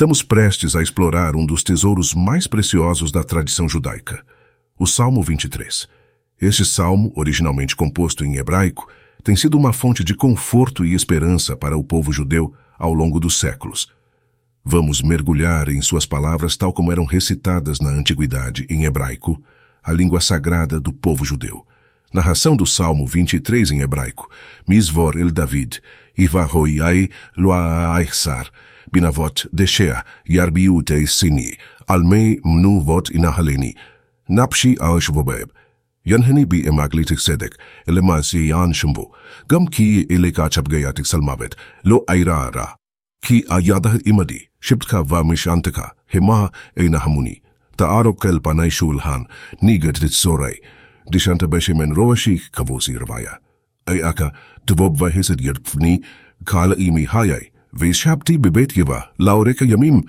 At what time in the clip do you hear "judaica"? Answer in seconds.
3.68-4.24